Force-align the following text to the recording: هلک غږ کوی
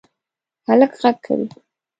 هلک 0.67 0.91
غږ 1.01 1.15
کوی 1.25 1.45